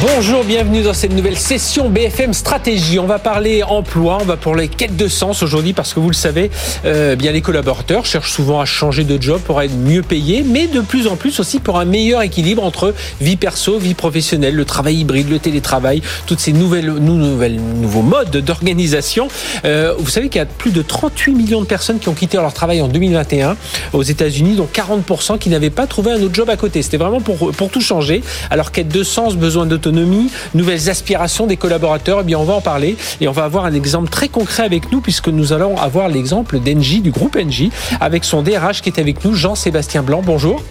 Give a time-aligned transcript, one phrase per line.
[0.00, 3.00] Bonjour, bienvenue dans cette nouvelle session BFM Stratégie.
[3.00, 6.14] On va parler emploi, on va parler quête de sens aujourd'hui parce que vous le
[6.14, 6.52] savez,
[6.84, 10.68] euh, bien les collaborateurs cherchent souvent à changer de job pour être mieux payés, mais
[10.68, 14.64] de plus en plus aussi pour un meilleur équilibre entre vie perso, vie professionnelle, le
[14.64, 19.26] travail hybride, le télétravail, toutes ces nouvelles, nouvelles nouveaux modes d'organisation.
[19.64, 22.36] Euh, vous savez qu'il y a plus de 38 millions de personnes qui ont quitté
[22.36, 23.56] leur travail en 2021
[23.92, 26.82] aux États-Unis, dont 40% qui n'avaient pas trouvé un autre job à côté.
[26.82, 28.22] C'était vraiment pour pour tout changer.
[28.50, 32.20] Alors quête de sens, besoin d'autonomie nouvelles aspirations des collaborateurs.
[32.20, 34.92] Eh bien, on va en parler et on va avoir un exemple très concret avec
[34.92, 37.70] nous puisque nous allons avoir l'exemple d'Engie, du groupe Engie,
[38.00, 40.22] avec son DRH qui est avec nous, Jean-Sébastien Blanc.
[40.24, 40.62] Bonjour.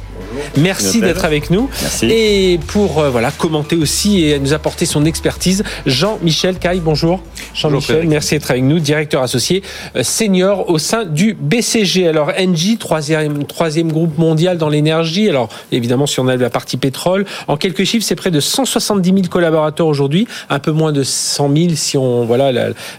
[0.58, 1.70] Merci d'être avec nous.
[2.04, 7.22] Et pour euh, voilà commenter aussi et nous apporter son expertise, Jean-Michel Caille, bonjour.
[7.54, 9.64] Jean-Michel, merci d'être avec nous, directeur associé
[9.96, 12.08] euh, senior au sein du BCG.
[12.08, 15.30] Alors Engie, troisième, troisième groupe mondial dans l'énergie.
[15.30, 19.10] Alors évidemment, si on a la partie pétrole, en quelques chiffres, c'est près de 170
[19.10, 22.52] 000 collaborateurs aujourd'hui, un peu moins de 100 000 si on voilà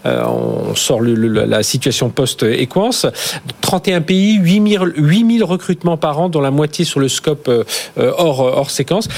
[0.06, 3.06] euh, on sort le, la situation post-Equance.
[3.60, 7.48] 31 pays, 8 000, 8 000 recrutements par an, dont la moitié sur le scope
[7.48, 7.64] euh,
[7.96, 9.08] hors, hors séquence,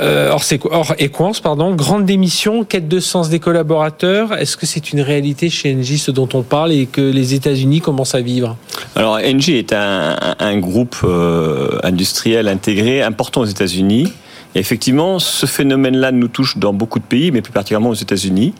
[0.00, 1.74] hors, hors Equance, pardon.
[1.74, 4.32] Grande démission, quête de sens des collaborateurs.
[4.38, 7.80] Est-ce que c'est une réalité chez Engie, ce dont on parle, et que les États-Unis
[7.80, 8.56] commencent à vivre?
[8.96, 14.12] Alors, Engie est un, groupe euh, industriel intégré important aux États-Unis.
[14.54, 18.54] Et effectivement, ce phénomène-là nous touche dans beaucoup de pays, mais plus particulièrement aux États-Unis.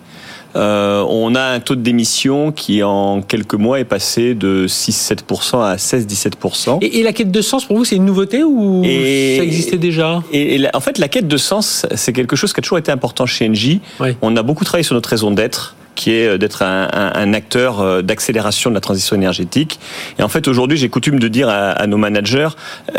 [0.56, 5.62] Euh, on a un taux de démission qui, en quelques mois, est passé de 6-7%
[5.62, 6.78] à 16-17%.
[6.82, 10.64] Et, la quête de sens, pour vous, c'est une nouveauté ou ça existait déjà et,
[10.74, 13.48] en fait, la quête de sens, c'est quelque chose qui a toujours été important chez
[13.48, 13.80] Engie.
[14.22, 18.02] On a beaucoup travaillé sur notre raison d'être qui est euh, d'être un, acteur euh,
[18.02, 19.80] d'accélération de la transition énergétique.
[20.18, 22.50] Et en fait, aujourd'hui, j'ai coutume de dire à, nos managers,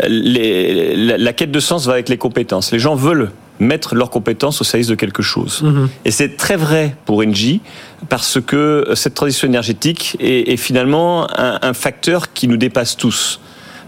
[0.06, 2.72] la, la, quête de sens va avec les compétences.
[2.72, 5.62] Les gens veulent mettre leurs compétences au service de quelque chose.
[5.62, 5.88] Mhm.
[6.04, 7.60] Et c'est très vrai pour Engie
[8.08, 13.40] parce que cette transition énergétique est, finalement un, facteur qui nous dépasse tous.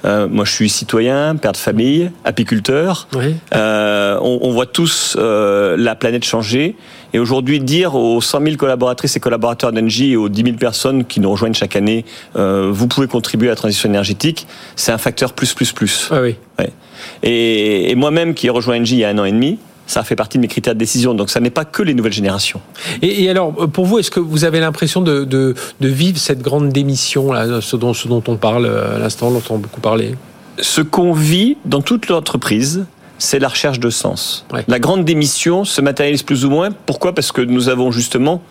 [0.05, 3.09] Euh, moi, je suis citoyen, père de famille, apiculteur.
[3.55, 6.77] Euh, on, on, voit tous euh, la planète changer.
[7.13, 11.05] Et aujourd'hui, dire aux 100 000 collaboratrices et collaborateurs d'Engie et aux 10 000 personnes
[11.05, 12.05] qui nous rejoignent chaque année,
[12.37, 14.47] euh, vous pouvez contribuer à la transition énergétique,
[14.77, 16.09] c'est un facteur plus, plus, plus.
[16.11, 16.37] Ah oui.
[16.59, 16.71] Ouais.
[17.23, 19.59] Et, et moi-même, qui ai rejoint Engie il y a un an et demi,
[19.93, 21.15] ça fait partie de mes critères de décision.
[21.15, 22.61] Donc ça n'est pas que les nouvelles générations.
[23.03, 26.71] Et, alors, pour vous, est-ce que vous avez l'impression de, de, de, vivre cette grande
[26.71, 30.15] démission, là, ce, dont, ce dont on parle à l'instant, dont on a beaucoup parlé?
[30.59, 32.87] Ce qu'on vit dans toute l'entreprise,
[33.19, 34.47] c'est la recherche de sens.
[34.67, 36.71] La grande démission se matérialise plus ou moins.
[36.87, 37.15] Pourquoi?
[37.15, 38.43] Parce que nous avons justement,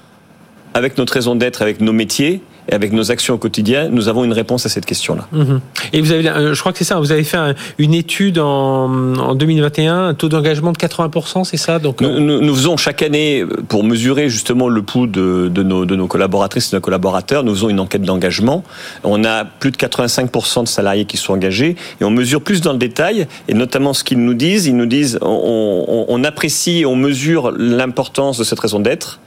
[0.73, 4.23] avec notre raison d'être, avec nos métiers, et avec nos actions au quotidien, nous avons
[4.23, 5.27] une réponse à cette question-là.
[5.31, 5.61] Mhm.
[5.93, 7.37] Et vous avez, je crois que c'est ça, vous avez fait
[7.77, 12.55] une étude en, en 2021, un taux d'engagement de 80%, c'est ça Donc nous, nous,
[12.55, 16.71] faisons chaque année, pour mesurer justement le pouls de, de, nos, de nos collaboratrices et
[16.71, 18.63] de nos collaborateurs, nous faisons une enquête d'engagement.
[19.03, 22.73] On a plus de 85% de salariés qui sont engagés et on mesure plus dans
[22.73, 24.67] le détail et notamment ce qu'ils nous disent.
[24.67, 29.19] Ils nous disent on, on, on apprécie, on mesure l'importance de cette raison d'être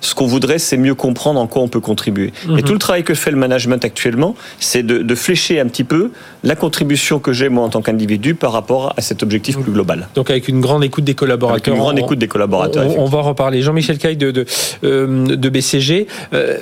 [0.00, 2.32] ce qu'on voudrait, c'est mieux comprendre en quoi on peut contribuer.
[2.44, 2.62] Et mhm.
[2.62, 6.10] tout le travail que fait le management actuellement, c'est de, de, flécher un petit peu
[6.42, 10.08] la contribution que j'ai moi en tant qu'individu par rapport à cet objectif plus global.
[10.14, 11.74] Donc avec une grande écoute des collaborateurs.
[11.74, 12.98] une grande écoute des collaborateurs.
[12.98, 13.62] On, va en reparler.
[13.62, 14.46] Jean-Michel Caille de, de,
[14.84, 16.06] euh, de BCG.
[16.32, 16.58] Euh,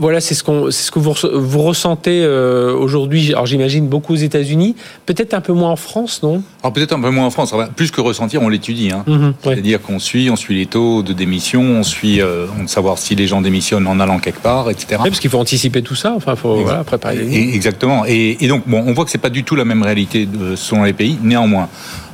[0.00, 3.32] voilà, c'est ce, qu'on, c'est ce que vous, vous ressentez euh, aujourd'hui.
[3.32, 4.74] Alors j'imagine beaucoup aux États-Unis,
[5.04, 6.42] peut-être un peu moins en France, non?
[6.62, 7.54] Alors peut-être un peu moins en France.
[7.76, 8.90] plus que ressentir, on l'étudie.
[8.90, 9.04] Hein.
[9.06, 12.96] Mhm, C'est-à-dire qu'on suit, on suit les taux de démission, on suit, euh, on savoir
[12.96, 14.86] si les gens démissionnent en allant quelque part, etc.
[15.02, 16.14] Oui, parce qu'il faut anticiper tout ça.
[16.16, 17.18] Enfin, il faut voilà, préparer.
[17.18, 18.04] Et, exactement.
[18.06, 20.56] Et, et, donc, bon, on voit que c'est pas du tout la même réalité de,
[20.56, 21.18] selon les pays.
[21.22, 21.68] Néanmoins,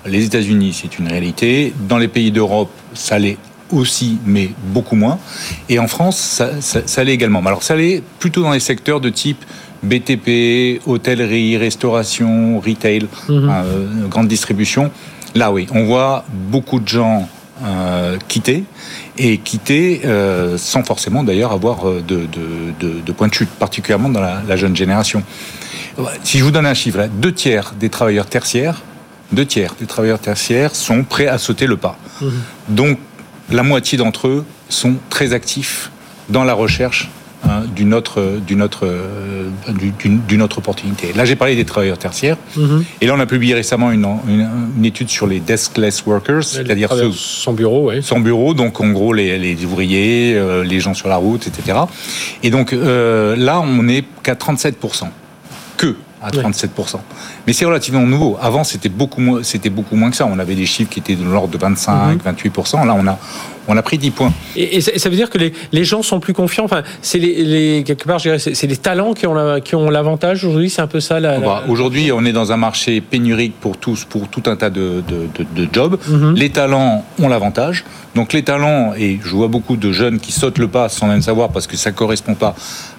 [0.04, 1.72] les États-Unis, c'est une réalité.
[1.88, 3.38] Dans les pays d'Europe, ça l'est
[3.72, 5.19] aussi, mais beaucoup moins.
[5.69, 7.41] Et en France, ça, ça, l'est également.
[7.44, 9.45] Alors ça l'est plutôt dans les secteurs de type
[9.83, 13.51] BTP, hôtellerie, restauration, retail, mhm.
[13.51, 14.91] euh, grande distribution.
[15.34, 17.28] Là, oui, on voit beaucoup de gens
[17.65, 18.65] euh, quitter
[19.18, 22.27] et quitter euh, sans forcément d'ailleurs avoir de, de,
[22.80, 25.22] de, de, point de chute, particulièrement dans la, la, jeune génération.
[26.22, 28.83] Si je vous donne un chiffre, deux tiers des travailleurs tertiaires,
[29.33, 31.98] deux tiers des travailleurs tertiaires sont prêts à sauter le pas.
[32.21, 32.33] Mhm.
[32.68, 32.98] Donc
[33.51, 35.91] la moitié d'entre eux sont très actifs
[36.28, 37.09] dans la recherche
[37.45, 41.13] hein, d'une autre, d'une autre, euh, d'une autre opportunité.
[41.15, 42.84] Là, j'ai parlé des travailleurs tertiaires, mhm.
[43.01, 47.13] et là, on a publié récemment une, une, étude sur les deskless workers, c'est-à-dire ceux
[47.13, 48.03] sans bureau, oui.
[48.03, 51.78] sans bureau, donc en gros les, les ouvriers, euh, les gens sur la route, etc.
[52.42, 55.04] Et donc euh, là, on n'est qu'à 37%
[55.77, 55.95] que
[56.27, 56.97] à 37%.
[57.47, 58.37] Mais c'est relativement nouveau.
[58.41, 60.27] Avant, c'était beaucoup moins, c'était beaucoup moins que ça.
[60.27, 62.81] On avait des chiffres qui étaient de l'ordre de 25, 28%.
[62.81, 62.87] Mhm.
[62.87, 63.19] Là, on a,
[63.68, 64.33] on a pris 10 points.
[64.57, 66.65] Et, ça veut dire que les, les, gens sont plus confiants.
[66.65, 70.71] Enfin, c'est les, les, quelque part, c'est les talents qui ont qui ont l'avantage aujourd'hui.
[70.71, 71.21] C'est un peu ça.
[71.21, 74.71] La, bah, Aujourd'hui, on est dans un marché pénurique pour tous, pour tout un tas
[74.71, 75.98] de, de, de, jobs.
[76.09, 76.34] Mhm.
[76.34, 77.84] Les talents ont l'avantage.
[78.15, 81.21] Donc les talents, et je vois beaucoup de jeunes qui sautent le pas sans même
[81.21, 82.54] savoir parce que ça correspond pas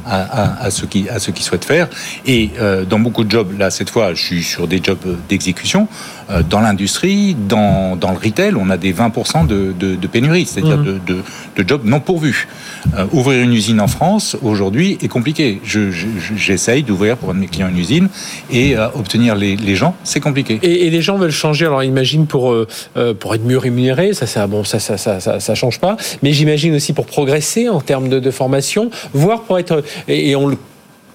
[0.05, 1.87] à, à, ce qui à ce qu'ils souhaitent faire.
[2.25, 5.87] Et euh, dans beaucoup de jobs, là cette fois, je suis sur des jobs d'exécution.
[6.29, 10.45] Euh, dans l'industrie, dans, dans le retail, on a des 20% de, de, de, pénurie,
[10.57, 10.99] c'est-à-dire mmh.
[11.05, 12.47] de, de, jobs non pourvus.
[12.97, 15.61] Euh, ouvrir une usine en France aujourd'hui est compliqué.
[16.35, 18.09] J'essaye d'ouvrir pour un de mes clients une usine
[18.51, 20.59] et obtenir les, les gens, c'est compliqué.
[20.63, 21.65] Et, et, les gens veulent changer.
[21.65, 22.55] Alors imagine pour
[23.19, 25.97] pour être mieux rémunérés, ça, ça bon ça ça, ça ça ça change pas.
[26.23, 30.47] Mais j'imagine aussi pour progresser en termes de, de formation, voire pour être et, on
[30.47, 30.57] le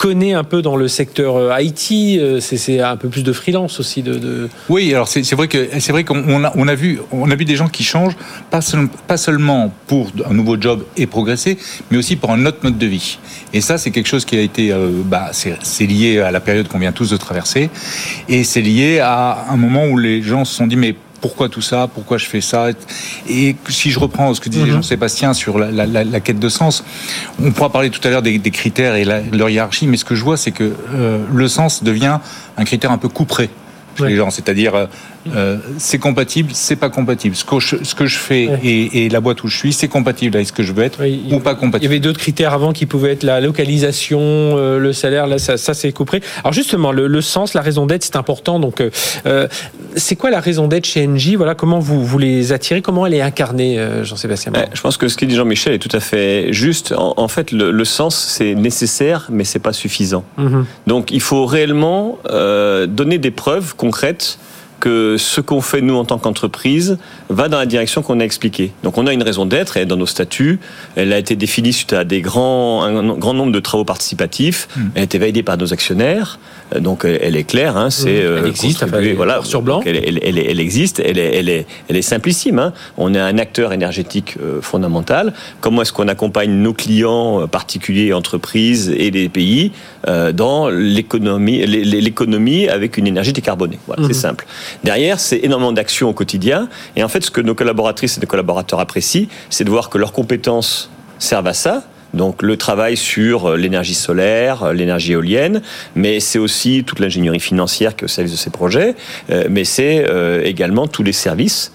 [0.03, 3.79] connaît un peu dans le secteur euh, IT, euh, c'est un peu plus de freelance
[3.79, 4.03] aussi.
[4.03, 7.37] De, Oui, alors c'est vrai que c'est vrai qu'on a, on a vu on a
[7.37, 8.17] vu des gens qui changent
[8.51, 8.59] pas,
[9.07, 11.57] pas seulement pour un nouveau job et progresser,
[11.93, 13.19] mais aussi pour un autre mode de vie.
[13.53, 16.67] Et ça, c'est quelque chose qui a été, euh, bah, c'est lié à la période
[16.67, 17.71] qu'on vient tous de traverser,
[18.29, 21.63] et c'est lié à un moment où les gens se sont dit mais pourquoi tout
[21.63, 22.67] ça, pourquoi je fais ça.
[23.31, 24.73] Et si je reprends ce que disait mhm.
[24.73, 26.85] Jean-Sébastien sur la, quête de sens,
[27.43, 30.23] on pourra parler tout à l'heure des, critères et leur hiérarchie, mais ce que je
[30.23, 32.19] vois, c'est que euh, le sens devient
[32.59, 33.49] un critère un peu couperé
[34.01, 34.31] les gens.
[34.31, 34.89] C'est-à-dire,
[35.29, 37.37] euh, euh, c'est compatible, c'est pas compatible.
[37.37, 40.37] Ce que je, ce que je fais et, la boîte où je suis, c'est compatible
[40.37, 41.85] avec ce que je veux être ou pas compatible.
[41.85, 45.27] Il y avait d'autres critères avant qui pouvaient être la localisation, euh, le salaire.
[45.27, 46.21] Là, ça, ça c'est coupé.
[46.43, 48.59] Alors justement, le, sens, la raison d'être, c'est important.
[48.59, 48.83] Donc,
[49.97, 52.83] c'est quoi la raison d'être chez NJ Voilà, comment vous, vous les attirez?
[52.83, 56.01] Comment elle est incarnée, Jean-Sébastien Je pense que ce qu'il dit Jean-Michel est tout à
[56.01, 56.95] fait juste.
[56.97, 60.25] En, fait, le, sens, c'est nécessaire, mais c'est pas suffisant.
[60.37, 60.67] Mhm.
[60.87, 62.19] Donc, il faut réellement
[62.89, 64.39] donner des preuves concrète
[64.83, 66.99] que ce qu'on fait nous en tant qu'entreprise
[67.29, 68.73] va dans la direction qu'on a expliquée.
[68.83, 70.59] Donc on a une raison d'être, elle est dans nos statuts,
[70.97, 74.81] elle a été définie suite à des grands, un grand nombre de travaux participatifs, hmm.
[74.97, 76.41] elle a été validée par nos actionnaire,
[76.75, 78.85] euh, donc elle est claire, hein, c'est elle euh, existe,
[79.15, 79.83] voilà, sur blanc.
[79.87, 82.59] Elle, elle, elle, existe, elle est, elle est, elle est simplissime.
[82.59, 82.73] Hein.
[82.97, 85.33] On est un acteur énergétique euh, fondamental.
[85.61, 89.71] Comment est-ce qu'on accompagne nos clients particuliers, entreprises et les pays
[90.35, 93.79] dans l'économie, l'économie avec une énergie décarbonée?
[93.87, 94.15] Voilà, c'est hmm.
[94.15, 94.47] simple.
[94.85, 96.69] Derrière, c'est énormément d'actions au quotidien.
[96.97, 99.99] Et en fait, ce que nos collaboratrices et nos collaborateurs apprécient, c'est de voir que
[99.99, 101.85] leurs compétences servent à ça,
[102.15, 105.63] donc le travail sur euh, l'énergie solaire, euh, l'énergie éolienne,
[105.95, 108.95] mais c'est aussi toute l'ingénierie financière qui est au service de ces projets,
[109.31, 110.05] euh, mais c'est
[110.45, 111.73] également tous les services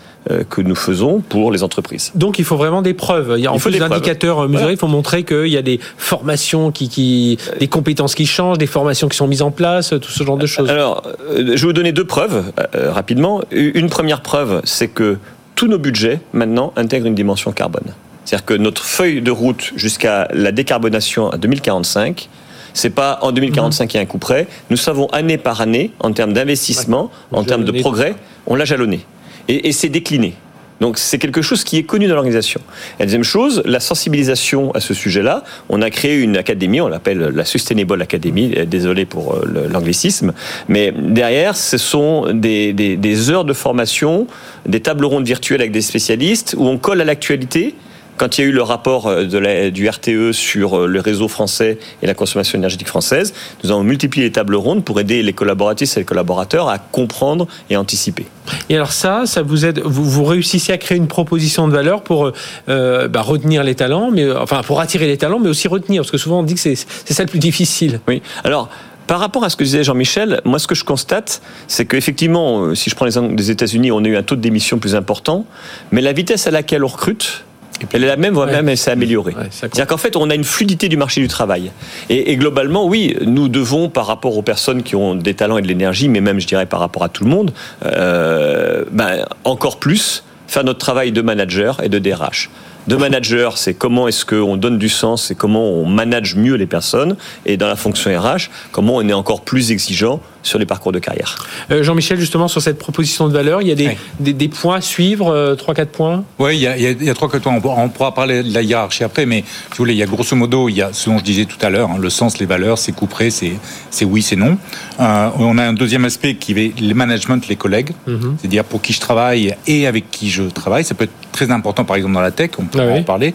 [0.49, 2.11] que nous faisons pour les entreprises.
[2.15, 3.35] Donc il faut vraiment des preuves.
[3.37, 4.73] Il y a en fait des, indicateurs mesurés.
[4.73, 8.67] Il faut montrer qu'il y a des formations qui, qui, des compétences qui changent, des
[8.67, 10.69] formations qui sont mises en place, tout ce genre de choses.
[10.69, 13.41] Alors, euh, je vais vous donner deux preuves euh, rapidement.
[13.51, 15.17] Une première preuve, c'est que
[15.55, 17.93] tous nos budgets maintenant intègrent une dimension carbone.
[18.25, 22.29] C'est-à-dire que notre feuille de route jusqu'à la décarbonation à 2045
[22.73, 24.45] c'est pas en 2045 qu'il y a un coup près.
[24.69, 28.13] Nous savons année par année, en termes d'investissement, en termes de progrès,
[28.45, 29.03] on l'a jalonné
[29.47, 30.35] et, c'est décliné.
[30.79, 32.61] Donc c'est quelque chose qui est connu dans l'organisation.
[32.99, 35.43] la deuxième chose, la sensibilisation à ce sujet-là.
[35.69, 40.33] On a créé une académie, on l'appelle la Sustainable Academy, désolé pour euh, l'anglicisme,
[40.67, 44.27] mais derrière, ce sont des, des, heures de formation,
[44.67, 47.73] des tables rondes virtuelles avec des spécialistes, où on colle à l'actualité
[48.17, 51.77] quand il y a eu le rapport euh, du RTE sur euh, le réseau français
[52.01, 53.33] et la consommation énergétique française,
[53.63, 57.47] nous avons multiplié les tables rondes pour aider les collaboratrices et les collaborateurs à comprendre
[57.69, 58.25] et anticiper.
[58.69, 62.01] Et alors ça, ça vous aide, vous, vous réussissez à créer une proposition de valeur
[62.01, 62.31] pour
[62.69, 66.11] euh, bah, retenir les talents, mais enfin pour attirer les talents, mais aussi retenir, parce
[66.11, 68.01] que souvent on dit que c'est ça le plus difficile.
[68.07, 68.21] Oui.
[68.43, 68.69] Alors.
[69.05, 72.89] Par rapport à ce que disait Jean-Michel, moi ce que je constate, c'est qu'effectivement, si
[72.89, 75.45] je prends l'exemple des États-Unis, on a eu un taux de démission plus important,
[75.93, 77.45] mais la vitesse à laquelle on recrute,
[77.93, 79.35] elle est la même, voire même, elle s'est améliorée.
[79.51, 81.71] C'est-à-dire qu'en fait, on a une fluidité du marché du travail.
[82.09, 85.67] Et, globalement, oui, nous devons, par rapport aux personnes qui ont des talents et de
[85.67, 87.53] l'énergie, mais même, je dirais, par rapport à tout le monde,
[87.85, 92.49] euh, ben, encore plus faire notre travail de manager et de DRH
[92.87, 96.65] de manager, c'est comment est-ce qu'on donne du sens et comment on manage mieux les
[96.65, 97.17] personnes.
[97.45, 100.99] Et dans la fonction RH, comment on est encore plus exigeant sur les parcours de
[100.99, 101.35] carrière.
[101.71, 104.81] Euh, Jean-Michel, justement, sur cette proposition de valeur, il y a des, des, points à
[104.81, 106.23] suivre, euh, 3-4 points?
[106.39, 107.59] Oui, il y a, il y a 3-4 points.
[107.63, 110.35] On pourra parler de la hiérarchie après, mais si vous voulez, il y a grosso
[110.35, 112.45] modo, il y a ce dont je disais tout à l'heure, hein, le sens, les
[112.45, 113.57] valeurs, c'est couperé, c'est
[114.05, 114.57] oui, c'est non.
[114.99, 118.37] Euh, on a un deuxième aspect qui est le management, les collègues, mhm.
[118.39, 120.85] c'est-à-dire pour qui je travaille et avec qui je travaille.
[120.85, 123.33] Ça peut être très important, par exemple, dans la tech, on peut ah en parler.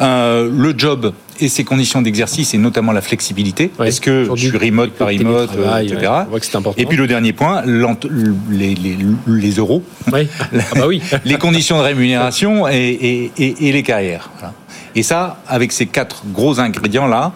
[0.00, 3.70] Euh, le job et ses conditions d'exercice et notamment la flexibilité.
[3.84, 5.50] Est-ce que je suis remote par remote,
[5.82, 6.12] etc.
[6.76, 10.18] Et puis le dernier point, les, les, les euros, ah
[10.74, 11.02] bah oui.
[11.24, 14.30] les conditions de rémunération et, et, et les carrières.
[14.94, 17.32] Et ça, avec ces quatre gros ingrédients là,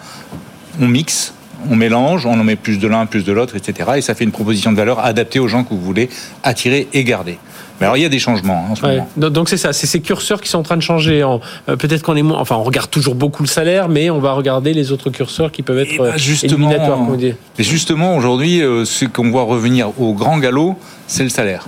[0.81, 1.35] on mixe
[1.69, 3.91] on mélange, on en met plus de l'un, plus de l'autre, etc.
[3.97, 6.09] Et ça fait une proposition de valeur adaptée aux gens que vous voulez
[6.43, 7.39] attirer et garder.
[7.81, 9.09] Mais alors il y a des changements hein, en ce moment.
[9.17, 11.23] Donc c'est ça, c'est ces curseurs qui sont en train de changer.
[11.23, 14.33] Euh, peut-être qu'on est moins, enfin on regarde toujours beaucoup le salaire, mais on va
[14.33, 17.09] regarder les autres curseurs qui peuvent être eh ben, justement, éliminatoires.
[17.59, 21.67] Et justement aujourd'hui, euh, ce qu'on voit revenir au grand galop, c'est le salaire.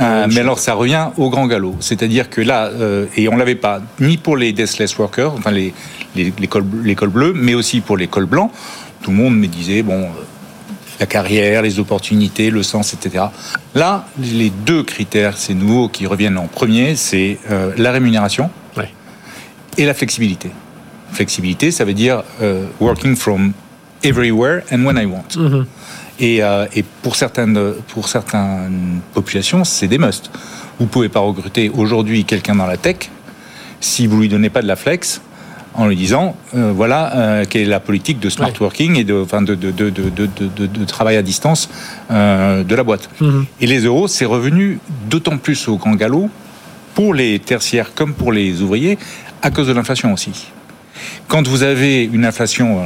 [0.00, 2.70] Euh, mais alors ça revient au grand galop, c'est-à-dire que là,
[3.16, 5.72] et on l'avait pas ni pour les deathless workers, enfin les
[6.16, 8.50] les, les, cols, les cols bleus, mais aussi pour les cols blancs
[9.02, 10.08] tout le monde me disait, bon,
[11.00, 13.26] la carrière, les opportunités, le sens, etc.
[13.74, 18.50] Là, les deux critères, c'est nouveau, qui reviennent en premier, c'est euh, la rémunération
[19.76, 20.50] et la flexibilité.
[21.12, 23.52] Flexibilité, ça veut dire euh, working from
[24.02, 25.36] everywhere and when I want.
[25.36, 25.64] Mm-hmm.
[26.18, 26.40] Et,
[26.74, 30.32] et, pour, certaines, pour certaines populations, c'est des must.
[30.80, 33.08] Vous pouvez pas recruter aujourd'hui quelqu'un dans la tech
[33.80, 35.20] si vous lui donnez pas de la flex
[35.78, 39.14] en lui disant euh, voilà euh, quelle est la politique de smart working et de,
[39.14, 41.70] enfin de, de, de, de, travail à distance
[42.10, 43.08] euh, de la boîte.
[43.20, 43.46] Mhm.
[43.60, 46.28] Et les euros, c'est revenu d'autant plus au grand galop
[46.94, 48.98] pour les tertiaires comme pour les ouvriers
[49.40, 50.48] à cause de l'inflation aussi.
[51.28, 52.80] Quand vous avez une inflation,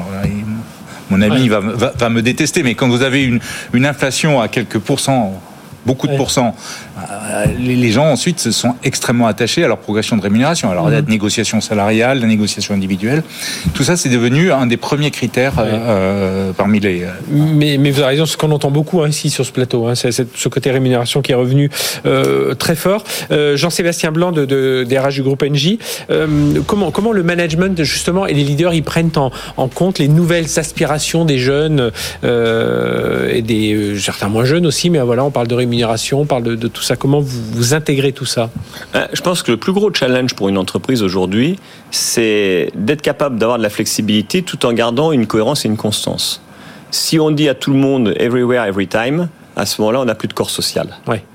[1.09, 3.41] mon ami va, va, me détester, mais quand vous avez une,
[3.73, 5.41] une inflation à quelques pourcents
[5.87, 6.55] beaucoup de pourcents.
[6.99, 10.71] Euh, les gens ensuite se sont extrêmement attachés à leur progression de rémunération.
[10.71, 11.09] Alors la mhm.
[11.09, 13.23] négociation salariale, la négociation individuelle,
[13.75, 17.07] tout ça c'est devenu un des premiers critères euh, euh, parmi les.
[17.31, 19.95] Mais, mais, vous avez raison, ce qu'on entend beaucoup hein, ici sur ce plateau, hein,
[19.95, 21.71] c'est ce côté rémunération qui est revenu
[22.59, 23.05] très fort.
[23.31, 25.79] Jean-Sébastien Blanc de, de, des RH du groupe NJ,
[26.67, 30.47] comment, comment le management justement et les leaders ils prennent en, en compte les nouvelles
[30.59, 31.91] aspirations des jeunes
[32.23, 36.69] et des certains moins jeunes aussi, mais voilà on parle de rémunération on parle de,
[36.69, 36.92] tout ça.
[36.97, 38.51] Comment vous, vous intégrez tout ça
[38.95, 41.59] euh, Je pense que le plus gros challenge pour une entreprise aujourd'hui,
[41.91, 46.43] c'est d'être capable d'avoir de la flexibilité tout en gardant une cohérence et une constance.
[46.91, 50.14] Si on dit à tout le monde everywhere, every time, à ce moment-là, on n'a
[50.14, 50.88] plus de corps social.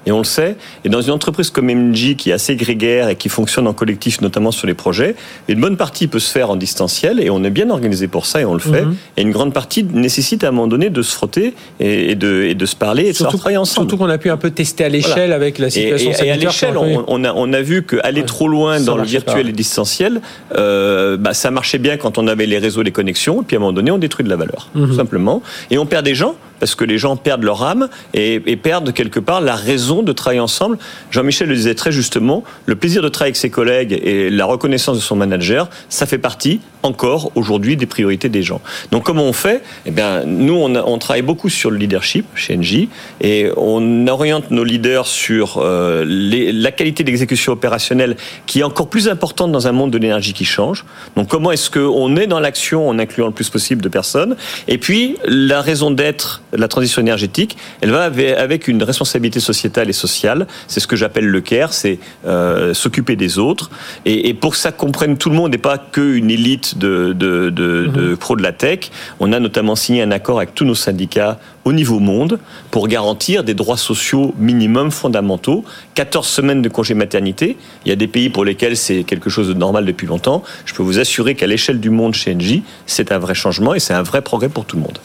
[0.05, 0.55] Et on le sait.
[0.83, 4.21] Et dans une entreprise comme MJ, qui est assez grégaire et qui fonctionne en collectif,
[4.21, 5.15] notamment sur les projets,
[5.47, 8.41] une bonne partie peut se faire en distanciel et on est bien organisé pour ça
[8.41, 8.83] et on le fait.
[8.83, 8.95] Mhm.
[9.17, 12.55] Et une grande partie nécessite à un moment donné de se frotter et, de, et
[12.55, 13.89] de, se parler et de surtout, se travailler ensemble.
[13.89, 16.37] Surtout qu'on a pu un peu tester à l'échelle avec la situation et, Et à
[16.37, 20.21] l'échelle, on, a, on a vu qu'aller trop loin dans le virtuel et distanciel,
[20.55, 23.41] euh, bah, ça marchait bien quand on avait les réseaux, les connexions.
[23.41, 24.95] Et puis à un moment donné, on détruit de la valeur, tout mhm.
[24.95, 25.41] simplement.
[25.71, 29.19] Et on perd des gens parce que les gens perdent leur âme et, perdent quelque
[29.19, 30.77] part la raison de travailler ensemble.
[31.11, 34.97] Jean-Michel le disait très justement, le plaisir de travailler avec ses collègues et la reconnaissance
[34.97, 38.61] de son manager, ça fait partie encore aujourd'hui des priorités des gens.
[38.91, 39.61] Donc comment on fait?
[39.85, 42.87] Eh bien, nous, on, on, travaille beaucoup sur le leadership chez NJ
[43.21, 48.89] et on oriente nos leaders sur euh, les, la qualité d'exécution opérationnelle qui est encore
[48.89, 50.85] plus importante dans un monde de l'énergie qui change.
[51.15, 54.35] Donc comment est-ce qu'on est dans l'action en incluant le plus possible de personnes?
[54.67, 59.93] Et puis, la raison d'être la transition énergétique, elle va avec une responsabilité sociétale et
[59.93, 60.47] sociale.
[60.67, 63.69] C'est ce que j'appelle le CARE, c'est euh, s'occuper des autres.
[64.05, 67.49] Et, et, pour que ça comprenne tout le monde et pas qu'une élite de, de,
[67.49, 68.17] de, de mhm.
[68.17, 71.73] pros de la tech, on a notamment signé un accord avec tous nos syndicats au
[71.73, 72.39] niveau monde
[72.71, 75.65] pour garantir des droits sociaux minimums fondamentaux.
[75.95, 77.57] 14 semaines de congé maternité.
[77.85, 80.43] Il y a des pays pour lesquels c'est quelque chose de normal depuis longtemps.
[80.65, 83.79] Je peux vous assurer qu'à l'échelle du monde chez NJ, c'est un vrai changement et
[83.79, 84.97] c'est un vrai progrès pour tout le monde.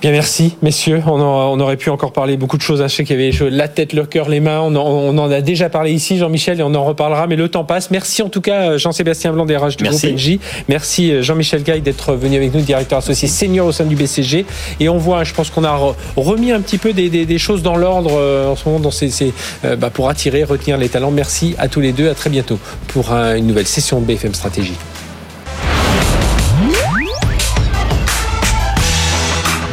[0.00, 1.02] Bien, merci, messieurs.
[1.06, 2.80] On, on aurait pu encore parler beaucoup de choses.
[2.82, 2.88] Hein.
[2.88, 4.60] Je sais qu'il y avait la tête, le cœur, les mains.
[4.60, 7.90] On en, a déjà parlé ici, Jean-Michel, et on en reparlera, mais le temps passe.
[7.90, 10.06] Merci en tout cas, Jean-Sébastien Blanc des du merci.
[10.06, 10.38] groupe NJ.
[10.68, 14.44] Merci, Jean-Michel Gaille, d'être venu avec nous, directeur associé senior au sein du BCG.
[14.80, 15.78] Et on voit, je pense qu'on a
[16.16, 19.32] remis un petit peu des, choses dans l'ordre euh, en ce moment dans ces,
[19.64, 21.10] euh, bah, pour attirer, retenir les talents.
[21.10, 22.08] Merci à tous les deux.
[22.08, 24.76] À très bientôt pour une nouvelle session de BFM Stratégie.